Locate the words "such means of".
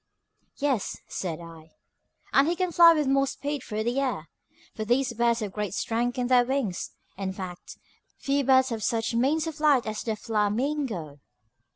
8.81-9.57